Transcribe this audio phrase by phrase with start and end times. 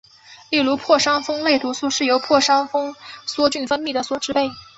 [0.49, 2.95] 例如破伤风类毒素是由破伤风
[3.27, 4.49] 梭菌分泌的所制备。